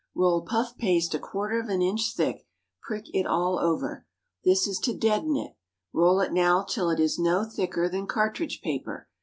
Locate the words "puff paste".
0.41-1.13